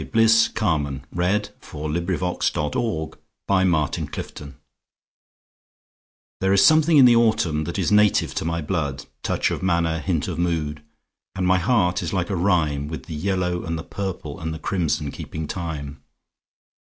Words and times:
Bliss 0.11 0.47
Carman 0.47 1.05
A 1.11 1.15
Vagabond 1.15 2.41
Song 2.41 3.13
THERE 6.39 6.53
is 6.53 6.65
something 6.65 6.97
in 6.97 7.05
the 7.05 7.15
autumn 7.15 7.65
that 7.65 7.77
is 7.77 7.91
native 7.91 8.33
to 8.33 8.43
my 8.43 8.63
blood—Touch 8.63 9.51
of 9.51 9.61
manner, 9.61 9.99
hint 9.99 10.27
of 10.27 10.39
mood; 10.39 10.81
And 11.35 11.45
my 11.45 11.59
heart 11.59 12.01
is 12.01 12.13
like 12.13 12.31
a 12.31 12.35
rhyme, 12.35 12.87
With 12.87 13.03
the 13.05 13.13
yellow 13.13 13.61
and 13.63 13.77
the 13.77 13.83
purple 13.83 14.39
and 14.39 14.51
the 14.51 14.57
crimson 14.57 15.11
keeping 15.11 15.45
time. 15.47 16.01